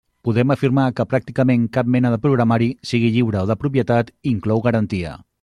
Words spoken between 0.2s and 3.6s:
Podem afirmar que pràcticament cap mena de programari, sigui lliure o de